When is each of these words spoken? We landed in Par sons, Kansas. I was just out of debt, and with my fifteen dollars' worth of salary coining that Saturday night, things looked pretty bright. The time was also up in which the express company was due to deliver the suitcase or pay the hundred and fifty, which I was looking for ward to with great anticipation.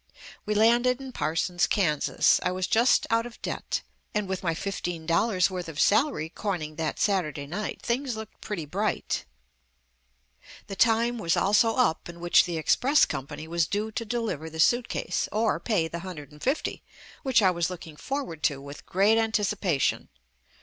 We 0.47 0.55
landed 0.55 0.99
in 0.99 1.11
Par 1.11 1.35
sons, 1.35 1.67
Kansas. 1.67 2.39
I 2.41 2.51
was 2.51 2.65
just 2.65 3.05
out 3.11 3.27
of 3.27 3.39
debt, 3.43 3.83
and 4.15 4.27
with 4.27 4.41
my 4.41 4.55
fifteen 4.55 5.05
dollars' 5.05 5.51
worth 5.51 5.69
of 5.69 5.79
salary 5.79 6.29
coining 6.29 6.75
that 6.77 6.99
Saturday 6.99 7.45
night, 7.45 7.83
things 7.83 8.15
looked 8.15 8.41
pretty 8.41 8.65
bright. 8.65 9.25
The 10.65 10.75
time 10.75 11.19
was 11.19 11.37
also 11.37 11.75
up 11.75 12.09
in 12.09 12.19
which 12.19 12.45
the 12.45 12.57
express 12.57 13.05
company 13.05 13.47
was 13.47 13.67
due 13.67 13.91
to 13.91 14.03
deliver 14.03 14.49
the 14.49 14.59
suitcase 14.59 15.29
or 15.31 15.59
pay 15.59 15.87
the 15.87 15.99
hundred 15.99 16.31
and 16.31 16.41
fifty, 16.41 16.81
which 17.21 17.43
I 17.43 17.51
was 17.51 17.69
looking 17.69 17.95
for 17.95 18.23
ward 18.23 18.41
to 18.45 18.59
with 18.59 18.87
great 18.87 19.19
anticipation. 19.19 20.09